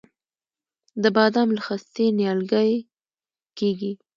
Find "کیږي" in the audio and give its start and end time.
3.57-3.91